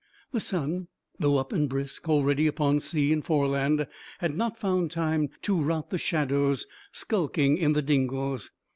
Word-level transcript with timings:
The 0.31 0.39
sun, 0.39 0.87
though 1.19 1.37
up 1.37 1.53
and 1.53 1.69
brisk 1.69 2.09
already 2.09 2.47
upon 2.47 2.79
sea 2.79 3.13
and 3.13 3.23
foreland, 3.23 3.85
had 4.17 4.35
not 4.35 4.57
found 4.57 4.89
time 4.89 5.29
to 5.43 5.61
rout 5.61 5.91
the 5.91 5.99
shadows 5.99 6.65
skulking 6.91 7.55
in 7.55 7.73
the 7.73 7.83
dingles. 7.83 8.49